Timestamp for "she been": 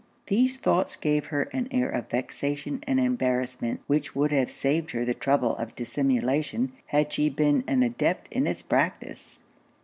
7.13-7.63